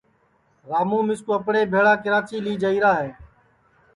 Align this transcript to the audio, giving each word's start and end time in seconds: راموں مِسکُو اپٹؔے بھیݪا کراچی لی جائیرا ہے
راموں 0.69 1.03
مِسکُو 1.07 1.31
اپٹؔے 1.37 1.61
بھیݪا 1.71 1.93
کراچی 2.03 2.37
لی 2.45 2.53
جائیرا 2.61 2.93
ہے 3.01 3.09